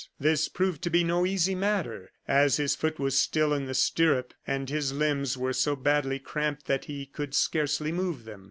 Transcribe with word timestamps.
This 0.19 0.49
proved 0.49 0.81
to 0.81 0.89
be 0.89 1.03
no 1.03 1.27
easy 1.27 1.53
matter, 1.53 2.09
as 2.27 2.57
his 2.57 2.75
foot 2.75 2.97
was 2.97 3.15
still 3.19 3.53
in 3.53 3.65
the 3.67 3.75
stirrup, 3.75 4.33
and 4.47 4.67
his 4.67 4.93
limbs 4.93 5.37
were 5.37 5.53
so 5.53 5.75
badly 5.75 6.17
cramped 6.17 6.65
that 6.65 6.85
he 6.85 7.05
could 7.05 7.35
scarcely 7.35 7.91
move 7.91 8.25
them. 8.25 8.39